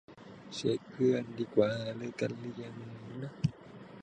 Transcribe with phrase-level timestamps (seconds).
[0.55, 2.75] เช็คเพื่อนดีกว่า เลิกกันยัง
[3.23, 3.31] วะ